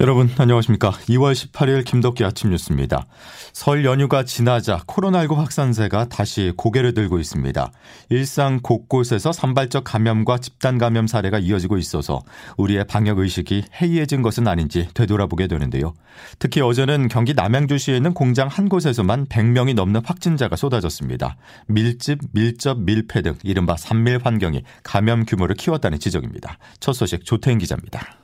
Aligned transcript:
여러분 0.00 0.30
안녕하십니까. 0.38 0.92
2월 0.92 1.34
18일 1.34 1.84
김덕기 1.84 2.24
아침 2.24 2.48
뉴스입니다. 2.48 3.04
설 3.52 3.84
연휴가 3.84 4.24
지나자 4.24 4.78
코로나19 4.86 5.34
확산세가 5.34 6.08
다시 6.08 6.54
고개를 6.56 6.94
들고 6.94 7.18
있습니다. 7.18 7.70
일상 8.08 8.60
곳곳에서 8.62 9.30
산발적 9.30 9.84
감염과 9.84 10.38
집단 10.38 10.78
감염 10.78 11.06
사례가 11.06 11.38
이어지고 11.38 11.76
있어서 11.76 12.20
우리의 12.56 12.86
방역 12.86 13.18
의식이 13.18 13.64
해이해진 13.82 14.22
것은 14.22 14.48
아닌지 14.48 14.88
되돌아보게 14.94 15.48
되는데요. 15.48 15.92
특히 16.38 16.62
어제는 16.62 17.08
경기 17.08 17.34
남양주시에 17.34 17.94
있는 17.94 18.14
공장 18.14 18.48
한 18.48 18.70
곳에서만 18.70 19.26
100명이 19.26 19.74
넘는 19.74 20.00
확진자가 20.02 20.56
쏟아졌습니다. 20.56 21.36
밀집, 21.66 22.20
밀접, 22.32 22.80
밀폐 22.80 23.20
등 23.20 23.34
이른바 23.42 23.76
산밀 23.76 24.20
환경이 24.24 24.62
감염 24.82 25.26
규모를 25.26 25.56
키웠다는 25.56 25.98
지적입니다. 25.98 26.56
첫 26.80 26.94
소식 26.94 27.26
조태인 27.26 27.58
기자입니다. 27.58 28.19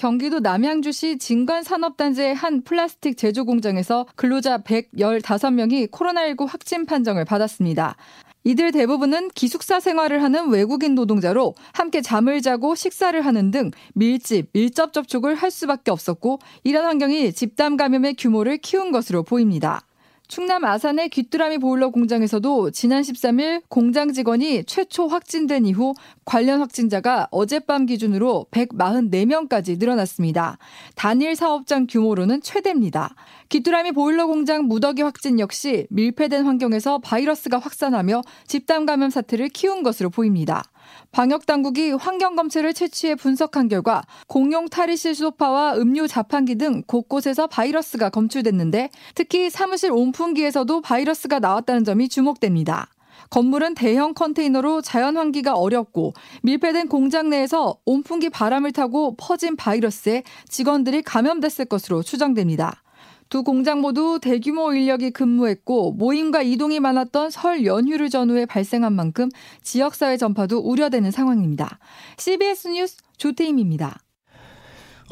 경기도 0.00 0.40
남양주시 0.40 1.18
진관산업단지의 1.18 2.34
한 2.34 2.62
플라스틱 2.62 3.18
제조 3.18 3.44
공장에서 3.44 4.06
근로자 4.16 4.56
115명이 4.56 5.90
코로나19 5.90 6.46
확진 6.48 6.86
판정을 6.86 7.26
받았습니다. 7.26 7.96
이들 8.44 8.72
대부분은 8.72 9.28
기숙사 9.34 9.78
생활을 9.78 10.22
하는 10.22 10.48
외국인 10.48 10.94
노동자로 10.94 11.54
함께 11.74 12.00
잠을 12.00 12.40
자고 12.40 12.74
식사를 12.74 13.20
하는 13.20 13.50
등 13.50 13.72
밀집, 13.92 14.54
밀접 14.54 14.94
접촉을 14.94 15.34
할 15.34 15.50
수밖에 15.50 15.90
없었고 15.90 16.38
이런 16.64 16.86
환경이 16.86 17.34
집단 17.34 17.76
감염의 17.76 18.14
규모를 18.14 18.56
키운 18.56 18.92
것으로 18.92 19.22
보입니다. 19.22 19.82
충남 20.30 20.64
아산의 20.64 21.08
귀뚜라미 21.08 21.58
보일러 21.58 21.90
공장에서도 21.90 22.70
지난 22.70 23.02
13일 23.02 23.62
공장 23.68 24.12
직원이 24.12 24.62
최초 24.62 25.08
확진된 25.08 25.66
이후 25.66 25.92
관련 26.24 26.60
확진자가 26.60 27.26
어젯밤 27.32 27.84
기준으로 27.84 28.46
144명까지 28.52 29.80
늘어났습니다. 29.80 30.58
단일 30.94 31.34
사업장 31.34 31.88
규모로는 31.88 32.42
최대입니다. 32.42 33.16
귀뚜라미 33.48 33.90
보일러 33.90 34.28
공장 34.28 34.66
무더기 34.66 35.02
확진 35.02 35.40
역시 35.40 35.88
밀폐된 35.90 36.44
환경에서 36.44 36.98
바이러스가 36.98 37.58
확산하며 37.58 38.22
집단 38.46 38.86
감염 38.86 39.10
사태를 39.10 39.48
키운 39.48 39.82
것으로 39.82 40.10
보입니다. 40.10 40.69
방역 41.12 41.46
당국이 41.46 41.92
환경 41.92 42.36
검체를 42.36 42.72
채취해 42.72 43.14
분석한 43.14 43.68
결과 43.68 44.02
공용 44.26 44.68
탈의실 44.68 45.14
소파와 45.14 45.76
음료 45.76 46.06
자판기 46.06 46.56
등 46.56 46.82
곳곳에서 46.86 47.46
바이러스가 47.46 48.10
검출됐는데 48.10 48.90
특히 49.14 49.50
사무실 49.50 49.92
온풍기에서도 49.92 50.80
바이러스가 50.80 51.38
나왔다는 51.38 51.84
점이 51.84 52.08
주목됩니다. 52.08 52.88
건물은 53.30 53.74
대형 53.74 54.12
컨테이너로 54.12 54.82
자연 54.82 55.16
환기가 55.16 55.54
어렵고 55.54 56.14
밀폐된 56.42 56.88
공장 56.88 57.30
내에서 57.30 57.76
온풍기 57.84 58.28
바람을 58.28 58.72
타고 58.72 59.14
퍼진 59.16 59.56
바이러스에 59.56 60.24
직원들이 60.48 61.02
감염됐을 61.02 61.66
것으로 61.66 62.02
추정됩니다. 62.02 62.82
두 63.30 63.44
공장 63.44 63.80
모두 63.80 64.18
대규모 64.20 64.72
인력이 64.72 65.12
근무했고 65.12 65.92
모임과 65.92 66.42
이동이 66.42 66.80
많았던 66.80 67.30
설 67.30 67.64
연휴를 67.64 68.10
전후에 68.10 68.44
발생한 68.44 68.92
만큼 68.92 69.28
지역사회 69.62 70.16
전파도 70.16 70.58
우려되는 70.58 71.12
상황입니다. 71.12 71.78
CBS 72.18 72.68
뉴스 72.68 72.96
조태임입니다. 73.18 74.00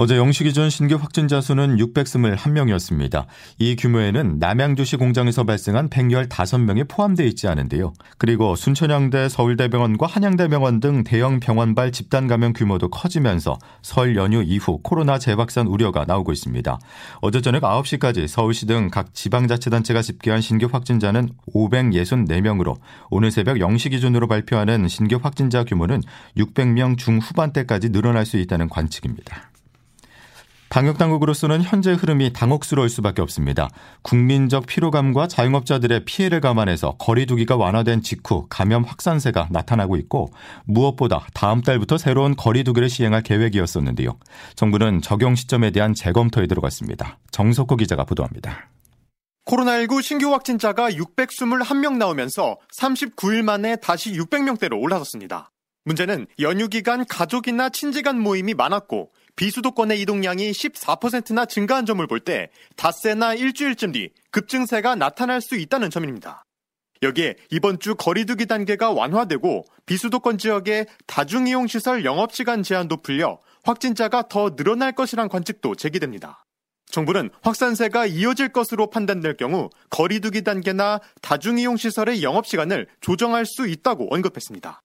어제 0.01 0.15
0시 0.15 0.45
기준 0.45 0.71
신규 0.71 0.95
확진자 0.95 1.41
수는 1.41 1.77
621명이었습니다. 1.77 3.27
이 3.59 3.75
규모에는 3.75 4.39
남양주시 4.39 4.95
공장에서 4.97 5.43
발생한 5.43 5.91
115명이 5.91 6.87
포함되어 6.89 7.27
있지 7.27 7.49
않은데요. 7.49 7.93
그리고 8.17 8.55
순천향대 8.55 9.29
서울대병원과 9.29 10.07
한양대병원 10.07 10.79
등 10.79 11.03
대형 11.03 11.41
병원발 11.41 11.91
집단 11.91 12.29
감염 12.29 12.53
규모도 12.53 12.91
커지면서 12.91 13.59
설 13.83 14.15
연휴 14.15 14.41
이후 14.41 14.79
코로나 14.85 15.19
재확산 15.19 15.67
우려가 15.67 16.05
나오고 16.05 16.31
있습니다. 16.31 16.79
어제 17.21 17.41
저녁 17.41 17.65
9시까지 17.65 18.29
서울시 18.29 18.67
등 18.67 18.91
각 18.91 19.13
지방자치단체가 19.15 20.01
집계한 20.01 20.41
신규 20.41 20.69
확진자는 20.71 21.31
564명으로 21.53 22.77
오늘 23.11 23.33
새벽 23.33 23.57
0시 23.57 23.91
기준으로 23.91 24.29
발표하는 24.29 24.87
신규 24.87 25.19
확진자 25.21 25.65
규모는 25.65 26.03
600명 26.37 26.97
중후반대까지 26.99 27.91
늘어날 27.91 28.27
수 28.27 28.37
있다는 28.37 28.69
관측입니다. 28.69 29.48
방역당국으로서는 30.71 31.63
현재 31.63 31.93
흐름이 31.93 32.33
당혹스러울 32.33 32.89
수밖에 32.89 33.23
없습니다. 33.23 33.69
국민적 34.03 34.67
피로감과 34.67 35.27
자영업자들의 35.29 36.05
피해를 36.05 36.41
감안해서 36.41 36.97
거리두기가 36.99 37.57
완화된 37.57 38.03
직후 38.03 38.47
감염 38.51 38.85
확산세가 38.85 39.49
나타나고 39.51 39.97
있고 39.97 40.31
무엇보다 40.65 41.27
다음 41.35 41.63
달부터 41.63 41.99
새로운 41.99 42.37
거리두기를 42.37 42.89
시행할 42.89 43.23
계획이었었는데요. 43.23 44.19
정부는 44.57 45.03
적용 45.03 45.35
시점에 45.35 45.71
대한 45.71 45.95
재검토에 45.95 46.47
들어갔습니다. 46.47 47.19
정석호 47.31 47.77
기자가 47.77 48.05
보도합니다. 48.05 48.69
코로나19 49.47 50.03
신규 50.03 50.33
확진자가 50.33 50.91
621명 50.91 51.97
나오면서 51.97 52.59
39일 52.79 53.43
만에 53.43 53.77
다시 53.77 54.13
600명대로 54.13 54.79
올라섰습니다. 54.79 55.51
문제는 55.85 56.27
연휴 56.41 56.69
기간 56.69 57.07
가족이나 57.07 57.71
친지 57.71 58.03
간 58.03 58.21
모임이 58.21 58.53
많았고 58.53 59.11
비수도권의 59.39 60.01
이동량이 60.01 60.51
14%나 60.51 61.47
증가한 61.47 61.87
점을 61.87 62.05
볼 62.07 62.19
때 62.19 62.51
닷새나 62.77 63.35
일주일쯤 63.35 63.93
뒤 63.93 64.11
급증세가 64.33 64.97
나타날 64.97 65.41
수 65.41 65.55
있다는 65.55 65.91
점입니다. 65.91 66.43
여기에 67.03 67.37
이번 67.53 67.79
주 67.79 67.95
거리두기 67.95 68.47
단계가 68.47 68.91
완화되고 68.91 69.65
비수도권 69.87 70.39
지역의 70.39 70.87
다중이용시설 71.07 72.05
영업시간 72.05 72.65
제한도 72.65 72.97
풀려 72.97 73.39
확진자가 73.63 74.27
더 74.29 74.57
늘어날 74.57 74.91
것이란 74.93 75.29
관측도 75.29 75.77
제기됩니다. 75.77 76.43
정부는 76.91 77.31
확산세가 77.43 78.07
이어질 78.07 78.49
것으로 78.49 78.91
판단될 78.91 79.37
경우 79.37 79.71
거리두기 79.91 80.43
단계나 80.43 81.01
다중이용시설의 81.23 82.25
영업시간을 82.25 82.89
조정할 83.01 83.47
수 83.47 83.69
있다고 83.69 84.13
언급했습니다. 84.13 84.81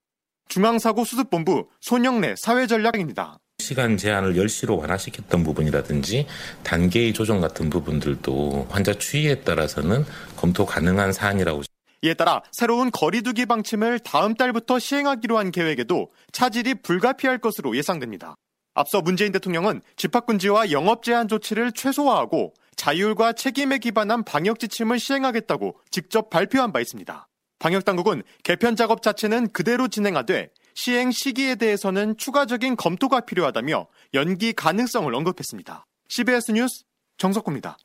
중앙사고수습본부 0.50 1.70
손영래 1.80 2.36
사회전략입니다. 2.38 3.40
시간 3.64 3.96
제한을 3.96 4.34
10시로 4.36 4.78
완화시켰던 4.78 5.44
부분이라든지 5.44 6.28
단계의 6.64 7.14
조정 7.14 7.40
같은 7.40 7.70
부분들도 7.70 8.68
환자 8.70 8.94
추이에 8.94 9.40
따라서는 9.40 10.06
검토 10.36 10.66
가능한 10.66 11.14
사안이라고 11.14 11.64
이에 12.04 12.14
따라 12.14 12.44
새로운 12.52 12.92
거리두기 12.92 13.46
방침을 13.46 14.00
다음 14.00 14.36
달부터 14.36 14.78
시행하기로 14.78 15.38
한 15.38 15.52
계획에도 15.52 16.12
차질이 16.34 16.76
불가피할 16.76 17.38
것으로 17.38 17.78
예상됩니다. 17.78 18.36
앞서 18.74 19.02
문재인 19.02 19.32
대통령은 19.32 19.82
집합금지와 19.96 20.72
영업 20.72 21.04
제한 21.04 21.30
조치를 21.30 21.72
최소화하고 21.72 22.54
자율과 22.76 23.34
책임에 23.34 23.78
기반한 23.78 24.26
방역 24.26 24.60
지침을 24.60 25.00
시행하겠다고 25.00 25.78
직접 25.92 26.30
발표한 26.30 26.74
바 26.74 26.82
있습니다. 26.82 27.28
방역 27.60 27.86
당국은 27.86 28.24
개편 28.44 28.76
작업 28.76 29.02
자체는 29.02 29.48
그대로 29.54 29.88
진행하되 29.88 30.50
시행 30.76 31.12
시기에 31.12 31.56
대해서는 31.56 32.18
추가적인 32.18 32.76
검토가 32.76 33.22
필요하다며 33.22 33.88
연기 34.14 34.54
가능성을 34.54 35.14
언급했습니다. 35.14 35.86
CBS 36.10 36.52
뉴스 36.52 36.84
정석구입니다. 37.18 37.78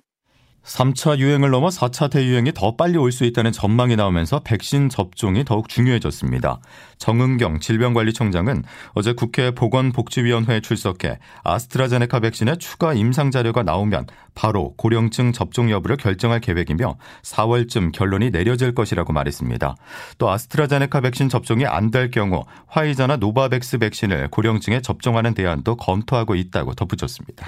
3차 0.64 1.18
유행을 1.18 1.50
넘어 1.50 1.68
4차 1.68 2.10
대유행이 2.10 2.52
더 2.52 2.76
빨리 2.76 2.98
올 2.98 3.10
수 3.10 3.24
있다는 3.24 3.52
전망이 3.52 3.96
나오면서 3.96 4.40
백신 4.40 4.90
접종이 4.90 5.44
더욱 5.44 5.68
중요해졌습니다. 5.68 6.60
정은경 6.98 7.60
질병관리청장은 7.60 8.64
어제 8.92 9.14
국회 9.14 9.50
보건복지위원회에 9.52 10.60
출석해 10.60 11.18
아스트라제네카 11.42 12.20
백신의 12.20 12.58
추가 12.58 12.92
임상 12.92 13.30
자료가 13.30 13.62
나오면 13.62 14.06
바로 14.34 14.74
고령층 14.76 15.32
접종 15.32 15.70
여부를 15.70 15.96
결정할 15.96 16.40
계획이며 16.40 16.96
4월쯤 17.22 17.92
결론이 17.92 18.30
내려질 18.30 18.74
것이라고 18.74 19.12
말했습니다. 19.12 19.74
또 20.18 20.30
아스트라제네카 20.30 21.00
백신 21.00 21.28
접종이 21.28 21.64
안 21.66 21.88
될 21.90 22.10
경우 22.10 22.44
화이자나 22.66 23.16
노바백스 23.16 23.78
백신을 23.78 24.28
고령층에 24.28 24.82
접종하는 24.82 25.32
대안도 25.32 25.76
검토하고 25.76 26.34
있다고 26.34 26.74
덧붙였습니다. 26.74 27.46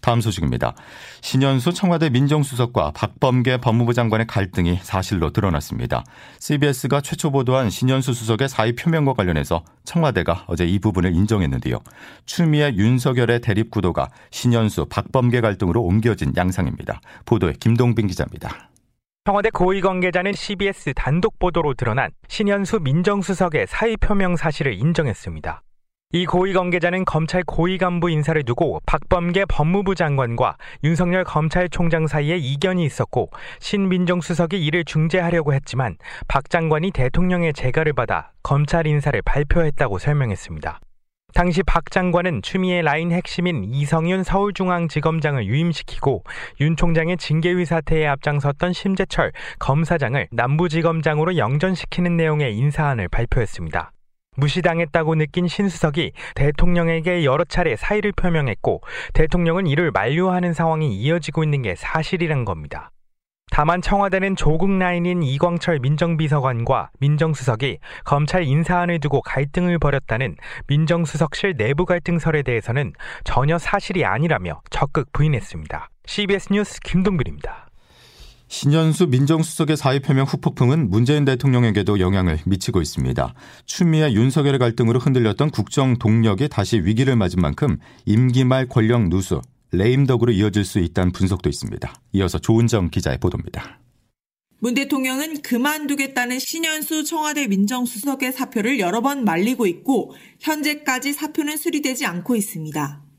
다음 0.00 0.20
소식입니다. 0.20 0.74
신현수 1.20 1.72
청와대 1.72 2.10
민정수석과 2.10 2.92
박범계 2.92 3.58
법무부 3.58 3.94
장관의 3.94 4.26
갈등이 4.26 4.78
사실로 4.82 5.30
드러났습니다. 5.30 6.04
CBS가 6.38 7.00
최초 7.00 7.30
보도한 7.30 7.70
신현수 7.70 8.14
수석의 8.14 8.48
사의 8.48 8.74
표명과 8.74 9.14
관련해서 9.14 9.62
청와대가 9.84 10.44
어제 10.46 10.64
이 10.64 10.78
부분을 10.78 11.14
인정했는데요. 11.14 11.78
추미애 12.26 12.72
윤석열의 12.74 13.40
대립 13.40 13.70
구도가 13.70 14.08
신현수 14.30 14.86
박범계 14.86 15.40
갈등으로 15.40 15.82
옮겨진 15.82 16.32
양상입니다. 16.36 17.00
보도에 17.24 17.54
김동빈 17.60 18.06
기자입니다. 18.06 18.70
청와대 19.26 19.50
고위 19.50 19.82
관계자는 19.82 20.32
CBS 20.32 20.94
단독 20.96 21.38
보도로 21.38 21.74
드러난 21.74 22.10
신현수 22.28 22.80
민정수석의 22.80 23.66
사의 23.68 23.96
표명 23.98 24.34
사실을 24.34 24.72
인정했습니다. 24.74 25.62
이 26.12 26.26
고위 26.26 26.52
관계자는 26.52 27.04
검찰 27.04 27.44
고위 27.44 27.78
간부 27.78 28.10
인사를 28.10 28.42
두고 28.42 28.80
박범계 28.84 29.44
법무부 29.44 29.94
장관과 29.94 30.56
윤석열 30.82 31.22
검찰총장 31.22 32.08
사이에 32.08 32.36
이견이 32.36 32.84
있었고 32.84 33.30
신민정 33.60 34.20
수석이 34.20 34.60
이를 34.60 34.84
중재하려고 34.84 35.54
했지만 35.54 35.96
박 36.26 36.50
장관이 36.50 36.90
대통령의 36.90 37.52
재가를 37.52 37.92
받아 37.92 38.32
검찰 38.42 38.88
인사를 38.88 39.22
발표했다고 39.22 39.98
설명했습니다. 39.98 40.80
당시 41.32 41.62
박 41.62 41.92
장관은 41.92 42.42
추미애 42.42 42.82
라인 42.82 43.12
핵심인 43.12 43.62
이성윤 43.62 44.24
서울중앙지검장을 44.24 45.46
유임시키고 45.46 46.24
윤 46.60 46.74
총장의 46.74 47.18
징계위 47.18 47.64
사태에 47.64 48.08
앞장섰던 48.08 48.72
심재철 48.72 49.30
검사장을 49.60 50.26
남부지검장으로 50.32 51.36
영전시키는 51.36 52.16
내용의 52.16 52.56
인사안을 52.56 53.06
발표했습니다. 53.06 53.92
무시당했다고 54.36 55.16
느낀 55.16 55.48
신수석이 55.48 56.12
대통령에게 56.34 57.24
여러 57.24 57.44
차례 57.44 57.76
사의를 57.76 58.12
표명했고 58.12 58.82
대통령은 59.12 59.66
이를 59.66 59.90
만류하는 59.90 60.52
상황이 60.52 60.94
이어지고 60.94 61.44
있는 61.44 61.62
게 61.62 61.74
사실이란 61.76 62.44
겁니다. 62.44 62.90
다만 63.52 63.82
청와대는 63.82 64.36
조국 64.36 64.70
라인인 64.70 65.24
이광철 65.24 65.80
민정비서관과 65.80 66.90
민정수석이 67.00 67.78
검찰 68.04 68.44
인사안을 68.44 69.00
두고 69.00 69.22
갈등을 69.22 69.80
벌였다는 69.80 70.36
민정수석실 70.68 71.56
내부 71.56 71.84
갈등설에 71.84 72.42
대해서는 72.42 72.92
전혀 73.24 73.58
사실이 73.58 74.04
아니라며 74.04 74.62
적극 74.70 75.12
부인했습니다. 75.12 75.88
CBS 76.06 76.52
뉴스 76.52 76.80
김동빈입니다. 76.80 77.69
신현수 78.50 79.06
민정수석의 79.06 79.76
사의 79.76 80.00
표명 80.00 80.26
후폭풍은 80.26 80.90
문재인 80.90 81.24
대통령에게도 81.24 82.00
영향을 82.00 82.40
미치고 82.44 82.82
있습니다. 82.82 83.32
추미애 83.64 84.12
윤석열의 84.12 84.58
갈등으로 84.58 84.98
흔들렸던 84.98 85.50
국정 85.50 85.96
동력이 85.98 86.48
다시 86.48 86.80
위기를 86.80 87.14
맞은 87.14 87.40
만큼 87.40 87.78
임기 88.06 88.44
말 88.44 88.66
권력 88.66 89.08
누수, 89.08 89.40
레임덕으로 89.70 90.32
이어질 90.32 90.64
수 90.64 90.80
있다는 90.80 91.12
분석도 91.12 91.48
있습니다. 91.48 91.94
이어서 92.12 92.40
조은정 92.40 92.90
기자의 92.90 93.18
보도입니다. 93.18 93.78
문 94.58 94.74
대통령은 94.74 95.42
그만두겠다는 95.42 96.40
신현수 96.40 97.04
청와대 97.04 97.46
민정수석의 97.46 98.32
사표를 98.32 98.80
여러 98.80 99.00
번 99.00 99.24
말리고 99.24 99.68
있고 99.68 100.12
현재까지 100.40 101.12
사표는 101.12 101.56
수리되지 101.56 102.04
않고 102.04 102.34
있습니다. 102.34 103.09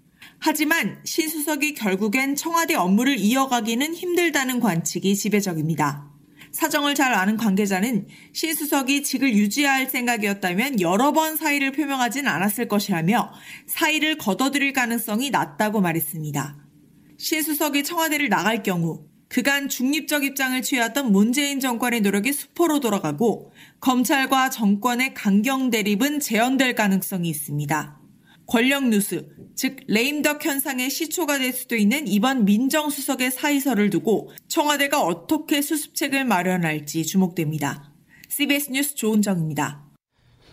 하지만 0.43 0.99
신 1.05 1.29
수석이 1.29 1.75
결국엔 1.75 2.35
청와대 2.35 2.73
업무를 2.73 3.15
이어가기는 3.19 3.93
힘들다는 3.93 4.59
관측이 4.59 5.15
지배적입니다. 5.15 6.09
사정을 6.51 6.95
잘 6.95 7.13
아는 7.13 7.37
관계자는 7.37 8.07
신 8.33 8.55
수석이 8.55 9.03
직을 9.03 9.35
유지할 9.35 9.87
생각이었다면 9.87 10.81
여러 10.81 11.13
번 11.13 11.37
사의를 11.37 11.71
표명하진 11.71 12.27
않았을 12.27 12.67
것이라며 12.67 13.31
사의를 13.67 14.17
걷어들일 14.17 14.73
가능성이 14.73 15.29
낮다고 15.29 15.79
말했습니다. 15.79 16.57
신 17.17 17.43
수석이 17.43 17.83
청와대를 17.83 18.29
나갈 18.29 18.63
경우 18.63 19.05
그간 19.29 19.69
중립적 19.69 20.23
입장을 20.23 20.59
취해왔던 20.59 21.11
문재인 21.11 21.59
정권의 21.59 22.01
노력이 22.01 22.33
수포로 22.33 22.79
돌아가고 22.79 23.53
검찰과 23.79 24.49
정권의 24.49 25.13
강경 25.13 25.69
대립은 25.69 26.19
재현될 26.19 26.73
가능성이 26.73 27.29
있습니다. 27.29 28.00
권력 28.51 28.89
누수, 28.89 29.29
즉 29.55 29.77
레임덕 29.87 30.43
현상의 30.43 30.89
시초가 30.89 31.37
될 31.37 31.53
수도 31.53 31.77
있는 31.77 32.05
이번 32.05 32.43
민정수석의 32.43 33.31
사의서를 33.31 33.89
두고 33.89 34.29
청와대가 34.49 35.01
어떻게 35.01 35.61
수습책을 35.61 36.25
마련할지 36.25 37.05
주목됩니다. 37.05 37.93
CBS 38.27 38.71
뉴스 38.71 38.95
조은정입니다. 38.95 39.90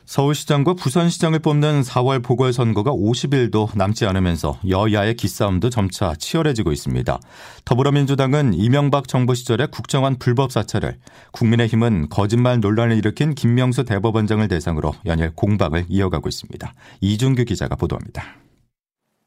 서울시장과 0.09 0.73
부산시장을 0.73 1.41
뽑는 1.41 1.83
4월 1.83 2.25
보궐선거가 2.25 2.93
50일도 2.93 3.77
남지 3.77 4.07
않으면서 4.07 4.59
여야의 4.67 5.17
기싸움도 5.17 5.69
점차 5.69 6.15
치열해지고 6.15 6.73
있습니다. 6.73 7.21
더불어민주당은 7.67 8.55
이명박 8.55 9.07
정부 9.07 9.35
시절의 9.35 9.69
국정원 9.71 10.19
불법 10.19 10.51
사찰을, 10.51 10.97
국민의힘은 11.33 12.09
거짓말 12.09 12.59
논란을 12.61 12.97
일으킨 12.97 13.35
김명수 13.35 13.85
대법원장을 13.85 14.49
대상으로 14.49 14.95
연일 15.05 15.31
공박을 15.35 15.85
이어가고 15.91 16.31
있습니다. 16.31 16.73
이준규 17.03 17.45
기자가 17.45 17.77
보도합니다. 17.77 18.25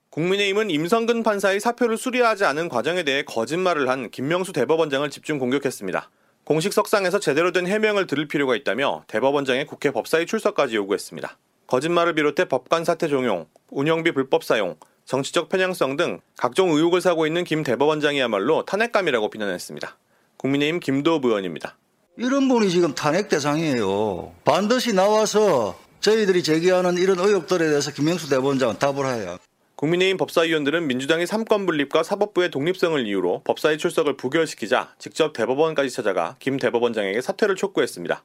국민의힘은 0.10 0.72
임성근 0.72 1.22
판사의 1.22 1.60
사표를 1.60 1.96
수리하지 1.96 2.44
않은 2.46 2.70
과정에 2.70 3.04
대해 3.04 3.22
거짓말을 3.22 3.88
한 3.88 4.10
김명수 4.10 4.52
대법원장을 4.52 5.08
집중 5.12 5.38
공격했습니다. 5.38 6.10
공식 6.52 6.74
석상에서 6.74 7.18
제대로 7.22 7.54
된 7.54 7.66
해명을 7.66 8.08
들을 8.08 8.28
필요가 8.28 8.58
있다며 8.58 9.06
대법원장의 9.08 9.68
국회 9.68 9.90
법사위 9.90 10.26
출석까지 10.26 10.76
요구했습니다. 10.76 11.38
거짓말을 11.66 12.14
비롯해 12.14 12.44
법관 12.44 12.84
사태 12.84 13.08
종용, 13.08 13.46
운영비 13.70 14.12
불법 14.12 14.44
사용, 14.44 14.76
정치적 15.06 15.48
편향성 15.48 15.96
등 15.96 16.20
각종 16.36 16.72
의혹을 16.72 17.00
사고 17.00 17.26
있는 17.26 17.46
김 17.46 17.64
대법원장이야말로 17.64 18.66
탄핵감이라고 18.66 19.30
비난했습니다. 19.30 19.96
국민의힘 20.36 20.82
김도읍 20.82 21.24
의원입니다. 21.24 21.78
이런 22.18 22.50
분이 22.50 22.70
지금 22.70 22.94
탄핵 22.94 23.30
대상이에요. 23.30 24.34
반드시 24.44 24.92
나와서 24.92 25.80
저희들이 26.02 26.44
제기하는 26.44 26.98
이런 26.98 27.18
의혹들에 27.18 27.66
대해서 27.70 27.94
김명수 27.94 28.28
대법원장은 28.28 28.78
답을 28.78 29.06
해야. 29.06 29.38
국민의힘 29.82 30.18
법사위원들은 30.18 30.86
민주당이 30.86 31.26
삼권 31.26 31.66
분립과 31.66 32.04
사법부의 32.04 32.52
독립성을 32.52 33.04
이유로 33.04 33.42
법사위 33.46 33.80
출석을 33.80 34.16
부결시키자 34.16 34.94
직접 35.00 35.34
대법원까지 35.34 35.90
찾아가 35.90 36.36
김 36.38 36.58
대법원장에게 36.58 37.20
사퇴를 37.20 37.56
촉구했습니다. 37.56 38.24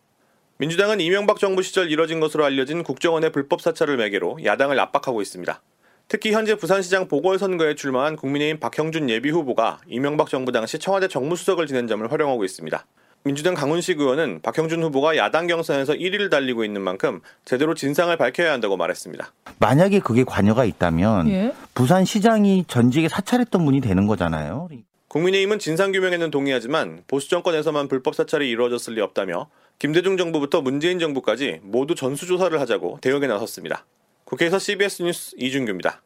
민주당은 0.58 1.00
이명박 1.00 1.38
정부 1.38 1.62
시절 1.62 1.90
이뤄진 1.90 2.20
것으로 2.20 2.44
알려진 2.44 2.82
국정원의 2.82 3.32
불법 3.32 3.62
사찰을 3.62 3.96
매개로 3.96 4.44
야당을 4.44 4.78
압박하고 4.78 5.22
있습니다. 5.22 5.62
특히 6.08 6.32
현재 6.32 6.56
부산시장 6.56 7.08
보궐선거에 7.08 7.74
출마한 7.74 8.16
국민의힘 8.16 8.60
박형준 8.60 9.08
예비후보가 9.08 9.80
이명박 9.86 10.28
정부 10.28 10.52
당시 10.52 10.78
청와대 10.78 11.08
정무수석을 11.08 11.66
지낸 11.66 11.86
점을 11.86 12.12
활용하고 12.12 12.44
있습니다. 12.44 12.84
민주당 13.24 13.54
강훈식 13.54 13.98
의원은 13.98 14.40
박형준 14.42 14.82
후보가 14.84 15.16
야당 15.16 15.48
경선에서 15.48 15.94
1위를 15.94 16.30
달리고 16.30 16.64
있는 16.64 16.80
만큼 16.80 17.20
제대로 17.44 17.74
진상을 17.74 18.16
밝혀야 18.16 18.52
한다고 18.52 18.76
말했습니다. 18.76 19.32
만약에 19.58 19.98
그게 19.98 20.22
관여가 20.22 20.64
있다면 20.64 21.28
예? 21.30 21.52
부산시장이 21.74 22.66
전직에 22.68 23.08
사찰했던 23.08 23.64
분이 23.64 23.80
되는 23.80 24.06
거잖아요. 24.06 24.68
국민의힘은 25.08 25.58
진상규명에는 25.58 26.30
동의하지만 26.30 27.02
보수 27.08 27.28
정권에서만 27.30 27.88
불법 27.88 28.14
사찰이 28.14 28.48
이루어졌을 28.48 28.94
리 28.94 29.00
없다며 29.00 29.48
김대중 29.78 30.16
정부부터 30.16 30.60
문재인 30.62 30.98
정부까지 30.98 31.60
모두 31.62 31.94
전수조사를 31.94 32.58
하자고 32.60 32.98
대응에 33.00 33.26
나섰습니다. 33.26 33.86
국회에서 34.24 34.58
CBS 34.58 35.02
뉴스 35.02 35.34
이준규입니다. 35.38 36.02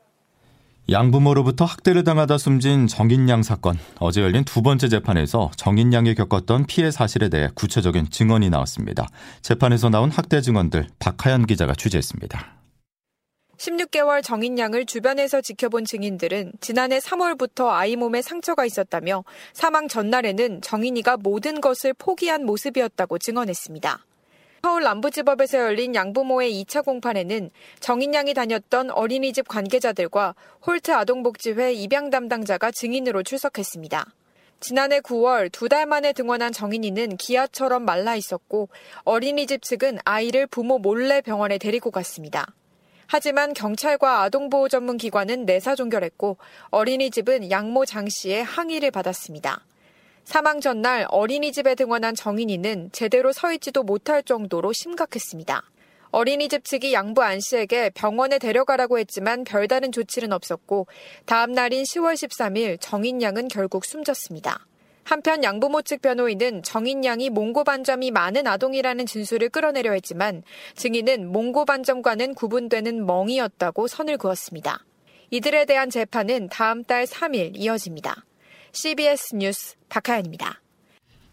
양부모로부터 0.91 1.65
학대를 1.67 2.03
당하다 2.03 2.39
숨진 2.39 2.89
정인양 2.89 3.45
사건. 3.45 3.79
어제 4.01 4.23
열린 4.23 4.45
두 4.45 4.61
번째 4.61 4.89
재판에서 4.89 5.51
정인양이 5.57 6.17
겪었던 6.17 6.67
피해 6.67 6.91
사실에 6.91 7.29
대해 7.29 7.49
구체적인 7.55 8.11
증언이 8.11 8.51
나왔습니다. 8.51 9.07
재판에서 9.41 9.89
나온 9.89 10.11
학대 10.11 10.41
증언들 10.41 10.89
박하연 10.99 11.47
기자가 11.47 11.75
취재했습니다. 11.75 12.57
16개월 13.57 14.25
정인양을 14.25 14.87
주변에서 14.87 15.43
지켜본 15.43 15.85
증인들은 15.85 16.55
지난해 16.61 16.99
3월부터 16.99 17.69
아이 17.69 17.95
몸에 17.95 18.23
상처가 18.23 18.65
있었다며 18.65 19.23
사망 19.53 19.87
전날에는 19.87 20.63
정인이가 20.63 21.19
모든 21.19 21.61
것을 21.61 21.93
포기한 21.95 22.45
모습이었다고 22.47 23.19
증언했습니다. 23.19 24.07
서울 24.63 24.83
남부지법에서 24.83 25.59
열린 25.59 25.95
양부모의 25.95 26.53
2차 26.65 26.85
공판에는 26.85 27.51
정인양이 27.81 28.35
다녔던 28.35 28.91
어린이집 28.91 29.49
관계자들과 29.49 30.35
홀트 30.67 30.93
아동복지회 30.93 31.73
입양 31.73 32.11
담당자가 32.11 32.71
증인으로 32.71 33.23
출석했습니다. 33.23 34.05
지난해 34.61 35.01
9월 35.01 35.51
두 35.51 35.69
달 35.69 35.87
만에 35.87 36.13
등원한 36.13 36.53
정인이는 36.53 37.17
기아처럼 37.17 37.87
말라 37.87 38.17
있었고 38.17 38.69
어린이집 39.05 39.63
측은 39.63 39.99
아이를 40.05 40.47
부모 40.47 40.79
몰래 40.79 41.23
병원에 41.23 41.57
데리고 41.57 41.91
갔습니다. 41.91 42.47
하지만 43.07 43.55
경찰과 43.55 44.21
아동보호 44.23 44.69
전문 44.69 44.99
기관은 44.99 45.47
내사 45.47 45.75
종결했고 45.75 46.37
어린이집은 46.71 47.51
양모 47.51 47.87
장 47.87 48.07
씨의 48.11 48.45
항의를 48.45 48.91
받았습니다. 48.91 49.65
사망 50.31 50.61
전날 50.61 51.07
어린이집에 51.09 51.75
등원한 51.75 52.15
정인이는 52.15 52.91
제대로 52.93 53.33
서 53.33 53.53
있지도 53.55 53.83
못할 53.83 54.23
정도로 54.23 54.73
심각했습니다. 54.73 55.61
어린이집 56.13 56.65
측이 56.65 56.93
양부 56.93 57.21
안 57.21 57.41
씨에게 57.41 57.91
병원에 57.91 58.39
데려가라고 58.39 59.01
했지만 59.01 59.43
별다른 59.43 59.91
조치는 59.91 60.33
없었고 60.33 60.87
다음 61.27 61.51
날인 61.51 61.83
10월 61.83 62.15
13일 62.15 62.77
정인 62.79 63.21
양은 63.23 63.49
결국 63.49 63.85
숨졌습니다. 63.85 64.65
한편 65.03 65.43
양부모 65.43 65.83
측 65.83 66.01
변호인은 66.01 66.63
정인 66.63 67.05
양이 67.05 67.29
몽고 67.29 67.65
반점이 67.65 68.13
많은 68.13 68.47
아동이라는 68.47 69.07
진술을 69.07 69.49
끌어내려 69.49 69.91
했지만 69.95 70.45
증인은 70.77 71.27
몽고 71.33 71.65
반점과는 71.65 72.35
구분되는 72.35 73.05
멍이었다고 73.05 73.89
선을 73.89 74.17
그었습니다. 74.17 74.85
이들에 75.31 75.65
대한 75.65 75.91
재판은 75.91 76.51
다음 76.51 76.85
달 76.85 77.05
3일 77.05 77.57
이어집니다. 77.57 78.27
CBS 78.73 79.37
뉴스 79.37 79.77
박하연입니다. 79.89 80.61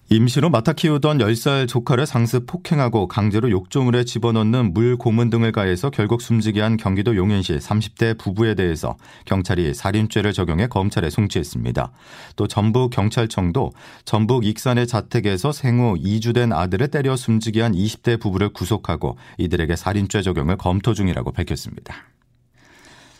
임시로 0.09 0.49
맡아 0.49 0.71
키우던 0.71 1.17
10살 1.17 1.67
조카를 1.67 2.05
상습 2.05 2.45
폭행하고 2.47 3.09
강제로 3.09 3.51
욕조물에 3.51 4.05
집어넣는 4.05 4.73
물 4.73 4.95
고문 4.95 5.29
등을 5.29 5.51
가해서 5.51 5.89
결국 5.89 6.21
숨지게 6.21 6.61
한 6.61 6.77
경기도 6.77 7.17
용인시 7.17 7.57
30대 7.57 8.17
부부에 8.17 8.55
대해서 8.55 8.95
경찰이 9.25 9.73
살인죄를 9.73 10.31
적용해 10.31 10.67
검찰에 10.67 11.09
송치했습니다. 11.09 11.91
또 12.37 12.47
전북 12.47 12.91
경찰청도 12.91 13.71
전북 14.05 14.45
익산의 14.45 14.87
자택에서 14.87 15.51
생후 15.51 15.95
2주 15.95 16.33
된 16.33 16.53
아들을 16.53 16.87
때려 16.87 17.17
숨지게 17.17 17.61
한 17.61 17.73
20대 17.73 18.17
부부를 18.17 18.53
구속하고 18.53 19.17
이들에게 19.37 19.75
살인죄 19.75 20.21
적용을 20.21 20.55
검토 20.55 20.93
중이라고 20.93 21.33
밝혔습니다. 21.33 21.95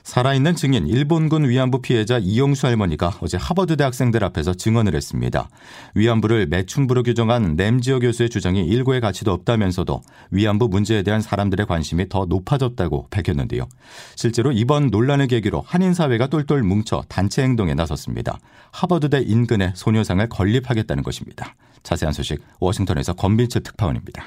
살아있는 0.08 0.56
증인 0.56 0.88
일본군 0.88 1.50
위안부 1.50 1.82
피해자 1.82 2.18
이용수 2.18 2.66
할머니가 2.66 3.12
어제 3.22 3.38
하버드 3.38 3.76
대 3.76 3.84
학생들 3.84 4.24
앞에서 4.24 4.54
증언을 4.54 4.96
했습니다. 4.96 5.50
위안부를 5.96 6.48
매춘부로 6.48 7.04
규정한 7.04 7.58
램지어 7.58 8.00
교수의 8.00 8.30
주장이 8.30 8.66
일고의 8.66 9.02
가치도 9.02 9.34
없다면서도 9.34 10.00
위안부 10.32 10.70
문제에 10.70 11.04
대한 11.04 11.20
사람들의 11.20 11.66
관심이 11.66 12.08
더 12.08 12.24
높아졌다고 12.24 13.08
밝혔는데요. 13.12 13.68
실제로 14.16 14.54
이번 14.54 14.88
논란을 14.88 15.28
계기로 15.28 15.60
한인 15.68 15.94
사회가 15.94 16.28
똘똘 16.28 16.64
뭉쳐 16.64 17.04
단체 17.10 17.44
행동에 17.44 17.74
나섰습니다. 17.74 18.40
하버드대 18.72 19.24
인근에 19.26 19.74
소녀상을 19.76 20.26
건립하겠다는 20.30 21.04
것입니다. 21.04 21.54
자세한 21.84 22.14
소식 22.14 22.40
워싱턴에서 22.62 23.12
권빈철 23.12 23.62
특파원입니다. 23.62 24.24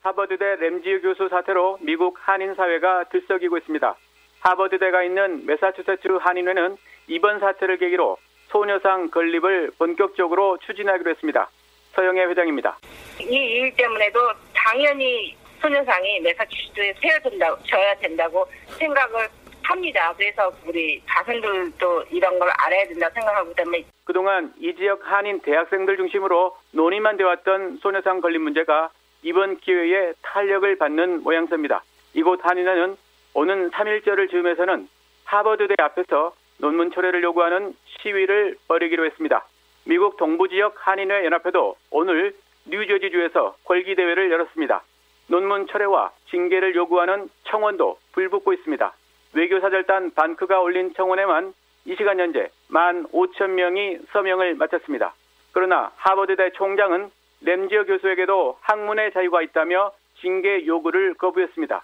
하버드대 0.00 0.56
램지어 0.58 1.02
교수 1.02 1.28
사태로 1.28 1.80
미국 1.82 2.16
한인 2.18 2.54
사회가 2.54 3.10
들썩이고 3.12 3.58
있습니다. 3.58 3.94
하버드대가 4.40 5.02
있는 5.02 5.44
메사추세츠 5.46 6.08
한인회는 6.20 6.76
이번 7.08 7.40
사태를 7.40 7.78
계기로 7.78 8.16
소녀상 8.48 9.10
건립을 9.10 9.70
본격적으로 9.78 10.58
추진하기로 10.58 11.10
했습니다. 11.10 11.48
서영애 11.94 12.24
회장입니다. 12.24 12.78
이 13.20 13.24
일 13.34 13.74
때문에도 13.76 14.18
당연히 14.54 15.36
소녀상이 15.60 16.20
메사추세츠에 16.20 16.94
세워진다, 17.00 17.56
져야 17.64 17.94
된다고 17.96 18.46
생각을 18.78 19.28
합니다. 19.62 20.12
그래서 20.16 20.50
우리 20.66 21.00
자손들도 21.06 22.04
이런 22.10 22.38
걸 22.38 22.48
알아야 22.64 22.86
된다고 22.88 23.12
생각하기 23.14 23.54
때문에 23.54 23.84
그동안 24.04 24.52
이 24.58 24.74
지역 24.74 25.00
한인 25.04 25.40
대학생들 25.40 25.96
중심으로 25.96 26.56
논의만 26.72 27.16
되었던 27.18 27.78
소녀상 27.82 28.20
건립 28.20 28.40
문제가 28.40 28.90
이번 29.22 29.58
기회에 29.58 30.14
탄력을 30.22 30.76
받는 30.78 31.22
모양새입니다. 31.22 31.82
이곳 32.14 32.40
한인회는 32.44 32.96
오는 33.34 33.70
3일절을 33.70 34.30
즈음해서는 34.30 34.88
하버드대 35.24 35.74
앞에서 35.78 36.34
논문 36.58 36.90
철회를 36.92 37.22
요구하는 37.22 37.74
시위를 38.02 38.56
벌이기로 38.68 39.06
했습니다. 39.06 39.46
미국 39.84 40.16
동부 40.16 40.48
지역 40.48 40.74
한인회 40.76 41.24
연합회도 41.24 41.76
오늘 41.90 42.34
뉴저지주에서 42.66 43.56
궐기 43.64 43.94
대회를 43.94 44.30
열었습니다. 44.30 44.82
논문 45.28 45.66
철회와 45.68 46.10
징계를 46.30 46.74
요구하는 46.74 47.28
청원도 47.44 47.98
불붙고 48.12 48.52
있습니다. 48.52 48.92
외교사절단 49.32 50.12
반크가 50.14 50.60
올린 50.60 50.92
청원에만 50.94 51.54
이 51.86 51.94
시간 51.96 52.18
현재 52.18 52.50
1만 52.70 53.10
5천 53.12 53.50
명이 53.50 53.98
서명을 54.12 54.56
마쳤습니다. 54.56 55.14
그러나 55.52 55.92
하버드대 55.96 56.50
총장은 56.52 57.10
램지어 57.42 57.84
교수에게도 57.84 58.58
학문의 58.60 59.12
자유가 59.12 59.40
있다며 59.40 59.92
징계 60.20 60.66
요구를 60.66 61.14
거부했습니다. 61.14 61.82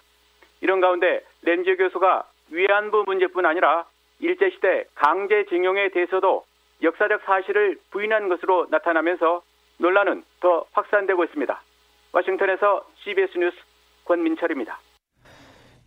이런 0.61 0.81
가운데 0.81 1.23
렌즈 1.47 1.77
교수가 1.77 2.25
위안부 2.51 3.05
문제뿐 3.07 3.45
아니라 3.45 3.85
일제시대 4.19 4.83
강제징용에 4.95 5.91
대해서도 5.93 6.43
역사적 6.83 7.21
사실을 7.25 7.77
부인한 7.89 8.27
것으로 8.27 8.67
나타나면서 8.69 9.43
논란은 9.77 10.25
더 10.41 10.65
확산되고 10.73 11.23
있습니다. 11.23 11.61
워싱턴에서 12.11 12.85
CBS 13.01 13.37
뉴스 13.37 13.55
권민철입니다. 14.03 14.77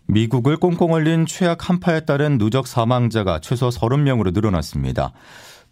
미국을 0.09 0.57
꽁꽁 0.57 0.95
얼린 0.95 1.26
최악 1.26 1.69
한파에 1.69 2.07
따른 2.07 2.38
누적 2.38 2.67
사망자가 2.67 3.40
최소 3.40 3.69
30명으로 3.69 4.33
늘어났습니다. 4.33 5.12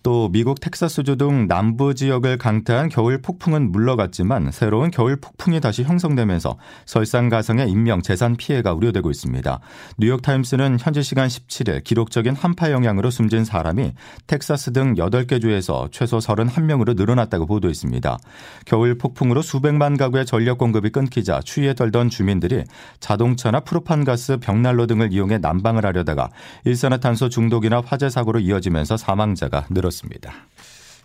또 0.02 0.28
미국 0.30 0.60
텍사스주 0.60 1.16
등 1.16 1.48
남부 1.48 1.94
지역을 1.94 2.38
강타한 2.38 2.88
겨울 2.88 3.20
폭풍은 3.20 3.72
물러갔지만 3.72 4.52
새로운 4.52 4.90
겨울 4.90 5.16
폭풍이 5.16 5.60
다시 5.60 5.82
형성되면서 5.82 6.56
설상가성의 6.86 7.68
인명 7.68 8.00
재산 8.00 8.36
피해가 8.36 8.74
우려되고 8.74 9.10
있습니다. 9.10 9.60
뉴욕 9.98 10.22
타임스는 10.22 10.78
현지 10.80 11.02
시간 11.02 11.26
17일 11.26 11.82
기록적인 11.82 12.36
한파 12.36 12.70
영향으로 12.70 13.10
숨진 13.10 13.44
사람이 13.44 13.92
텍사스 14.28 14.72
등 14.72 14.94
8개 14.94 15.40
주에서 15.40 15.88
최소 15.90 16.18
31명으로 16.18 16.96
늘어났다고 16.96 17.46
보도했습니다. 17.46 18.18
겨울 18.66 18.96
폭풍으로 18.96 19.42
수백만 19.42 19.96
가구의 19.96 20.26
전력 20.26 20.58
공급이 20.58 20.90
끊기자 20.90 21.40
추위에 21.40 21.74
떨던 21.74 22.08
주민들이 22.08 22.62
자동차나 23.00 23.60
프로판 23.60 24.04
가스, 24.04 24.36
벽난로 24.36 24.86
등을 24.86 25.12
이용해 25.12 25.38
난방을 25.38 25.84
하려다가 25.84 26.30
일산화탄소 26.64 27.28
중독이나 27.30 27.82
화재 27.84 28.08
사고로 28.08 28.38
이어지면서 28.38 28.96
사망자가 28.96 29.66
늘었습니다. 29.70 29.87
들었습니다. 29.88 30.32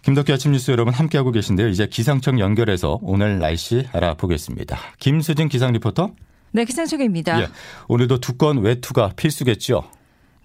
김덕기 0.03 0.33
아침 0.33 0.51
뉴스 0.51 0.71
여러분 0.71 0.93
함께하고 0.93 1.31
계신데요. 1.31 1.69
이제 1.69 1.87
기상청 1.87 2.39
연결해서 2.39 2.99
오늘 3.01 3.39
날씨 3.39 3.87
알아보겠습니다. 3.93 4.77
김수진 4.99 5.47
기상 5.47 5.71
리포터. 5.71 6.11
네, 6.51 6.65
기상청입니다. 6.65 7.41
예, 7.41 7.47
오늘도 7.87 8.19
두건 8.19 8.59
외투가 8.59 9.13
필수겠죠. 9.15 9.83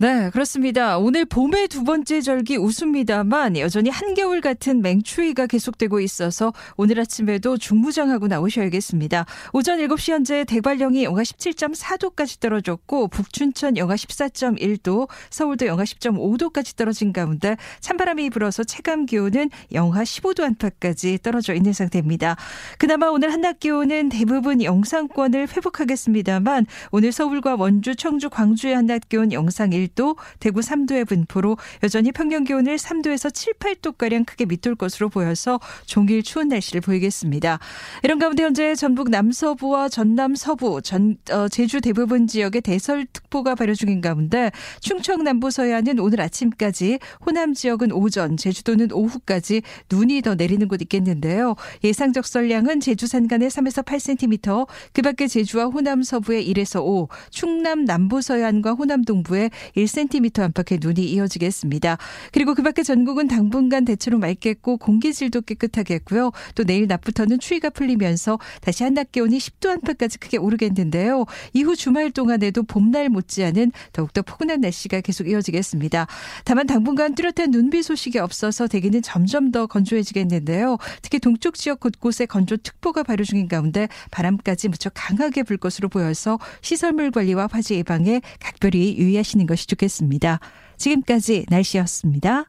네, 0.01 0.31
그렇습니다. 0.31 0.97
오늘 0.97 1.25
봄의 1.25 1.67
두 1.67 1.83
번째 1.83 2.21
절기 2.21 2.57
웃습니다만 2.57 3.57
여전히 3.57 3.91
한겨울 3.91 4.41
같은 4.41 4.81
맹추위가 4.81 5.49
계속되고 5.49 5.99
있어서 5.99 6.53
오늘 6.77 7.01
아침에도 7.01 7.57
중무장하고 7.57 8.29
나오셔야겠습니다. 8.29 9.27
오전 9.53 9.81
7시 9.81 10.13
현재 10.13 10.45
대관령이 10.45 11.03
영하 11.03 11.23
17.4도까지 11.23 12.39
떨어졌고 12.39 13.09
북춘천 13.09 13.77
영하 13.77 13.97
14.1도, 13.97 15.09
서울도 15.31 15.67
영하 15.67 15.83
10.5도까지 15.83 16.77
떨어진 16.77 17.13
가운데 17.13 17.57
찬바람이 17.81 18.31
불어서 18.31 18.63
체감 18.63 19.05
기온은 19.05 19.51
영하 19.73 20.05
15도 20.05 20.45
안팎까지 20.45 21.19
떨어져 21.25 21.55
있는 21.55 21.73
상태입니다. 21.73 22.37
그나마 22.79 23.09
오늘 23.09 23.33
한낮 23.33 23.59
기온은 23.59 24.11
대부분 24.11 24.63
영상권을 24.63 25.49
회복하겠습니다만 25.57 26.67
오늘 26.93 27.11
서울과 27.11 27.57
원주, 27.57 27.97
청주, 27.97 28.31
광주의 28.31 28.77
한낮 28.77 29.09
기온 29.09 29.33
영상 29.33 29.73
1 29.73 29.88
1도, 29.89 30.17
대구 30.41 30.61
3도의 30.61 31.07
분포로 31.07 31.57
여전히 31.83 32.13
평년 32.13 32.45
기온을 32.45 32.77
3도에서 32.77 33.33
7, 33.33 33.55
8도가량 33.55 34.27
크게 34.27 34.47
밑돌 34.47 34.77
것으로 34.77 35.09
보여서 35.09 35.61
종일 35.87 36.23
추운 36.23 36.49
날씨를 36.49 36.81
보이겠습니다. 36.81 37.59
이런 38.03 38.19
가운데 38.19 38.43
현재 38.43 38.75
전북 38.75 39.11
남서부와 39.11 39.89
전남 39.89 40.35
서부, 40.35 40.81
전, 40.83 41.17
어, 41.31 41.49
제주 41.49 41.81
대부분 41.81 42.27
지역에 42.27 42.61
대설특보가 42.61 43.55
발효 43.55 43.75
중인 43.75 44.01
가운데 44.01 44.51
충청 44.81 45.25
남부 45.25 45.51
서해안은 45.51 45.99
오늘 45.99 46.21
아침까지, 46.21 46.99
호남 47.25 47.55
지역은 47.55 47.93
오전, 47.93 48.37
제주도는 48.37 48.93
오후까지 48.93 49.63
눈이 49.91 50.23
더 50.23 50.35
내리는 50.35 50.67
곳 50.69 50.83
있겠는데요. 50.83 51.57
예상 51.85 52.13
적설량은 52.13 52.81
제주 52.81 53.07
산간에 53.07 53.49
3에서 53.49 53.85
8cm, 53.85 54.67
그 54.93 55.03
밖에 55.03 55.27
제주와 55.27 55.67
호남 55.67 56.03
서부에 56.03 56.45
1에서 56.45 56.83
5, 56.85 57.09
충남 57.31 57.85
남부 57.85 58.21
서해안과 58.21 58.73
호남 58.73 59.05
동부에 59.05 59.51
1cm 59.85 60.41
안팎의 60.41 60.79
눈이 60.81 61.05
이어지겠습니다. 61.05 61.99
그리고 62.33 62.55
그 62.55 62.63
밖에 62.63 62.83
전국은 62.83 63.29
당분간 63.29 63.85
대체로 63.85 64.19
맑겠고 64.19 64.79
공기질도 64.79 65.43
깨끗하겠고요. 65.43 66.33
또 66.55 66.65
내일 66.65 66.87
낮부터는 66.87 67.39
추위가 67.39 67.71
풀리면서 67.71 68.39
다시 68.61 68.85
한낮 68.85 69.13
기온이 69.13 69.39
10도 69.39 69.69
안팎까지 69.69 70.19
크게 70.19 70.37
오르겠는데요. 70.39 71.25
이후 71.53 71.77
주말 71.77 72.11
동안에도 72.11 72.63
봄날 72.65 73.09
못지않은 73.09 73.73
더욱더 73.93 74.23
포근한 74.23 74.61
날씨가 74.61 75.01
계속 75.01 75.29
이어지겠습니다. 75.29 76.07
다만 76.45 76.67
당분간 76.67 77.15
뚜렷한 77.15 77.51
눈비 77.51 77.83
소식이 77.83 78.19
없어서 78.19 78.67
대기는 78.67 79.01
점점 79.03 79.53
더 79.53 79.67
건조해지겠는데요. 79.67 80.79
특히 81.03 81.19
동쪽 81.19 81.55
지역 81.55 81.81
곳곳에 81.81 82.27
건조특보가 82.27 83.05
발효 83.05 83.25
중인 83.25 83.49
가운데 83.49 83.89
바람까지 84.11 84.69
무척 84.69 84.93
강하게 84.95 85.43
불 85.43 85.57
것으로 85.57 85.89
보여서 85.89 86.39
시설물 86.63 87.11
관리와 87.11 87.49
화재 87.51 87.77
예방에 87.77 88.21
각별히 88.41 88.97
유의하시는 88.99 89.47
것이 89.47 89.68
좋겠습니다. 89.69 90.41
지금까지 90.77 91.47
날씨였습니다. 91.49 92.47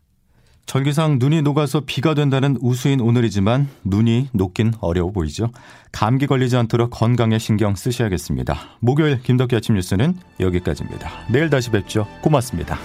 절기상 0.65 1.17
눈이 1.19 1.41
녹아서 1.41 1.81
비가 1.83 2.13
된다는 2.13 2.55
우수인 2.61 3.01
오늘이지만 3.01 3.67
눈이 3.83 4.29
녹긴 4.33 4.73
어려워 4.81 5.11
보이죠. 5.11 5.51
감기 5.91 6.27
걸리지 6.27 6.57
않도록 6.57 6.91
건강에 6.91 7.39
신경 7.39 7.73
쓰셔야겠습니다. 7.73 8.77
목요일 8.79 9.19
김덕기 9.23 9.55
아침 9.55 9.73
뉴스는 9.73 10.15
여기까지입니다. 10.39 11.09
내일 11.31 11.49
다시 11.49 11.71
뵙죠. 11.71 12.05
고맙습니다. 12.21 12.77